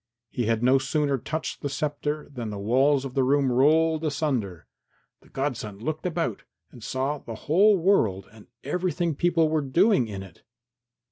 He 0.31 0.47
had 0.47 0.63
no 0.63 0.79
sooner 0.79 1.19
touched 1.19 1.61
the 1.61 1.69
sceptre 1.69 2.27
than 2.33 2.49
the 2.49 2.57
walls 2.57 3.05
of 3.05 3.13
the 3.13 3.21
room 3.23 3.51
rolled 3.51 4.03
asunder. 4.03 4.65
The 5.21 5.29
godson 5.29 5.77
looked 5.77 6.07
about 6.07 6.41
and 6.71 6.83
saw 6.83 7.19
the 7.19 7.35
whole 7.45 7.77
world 7.77 8.27
and 8.33 8.47
everything 8.63 9.13
people 9.13 9.47
were 9.47 9.61
doing 9.61 10.07
in 10.07 10.23
it. 10.23 10.41